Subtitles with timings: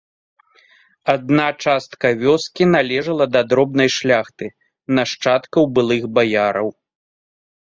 [1.13, 4.45] Адна частка вёскі належала да дробнай шляхты,
[4.99, 6.67] нашчадкаў былых баяраў.